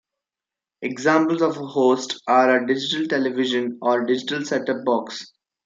[0.81, 5.31] Examples of a host are a digital television or digital set-top box.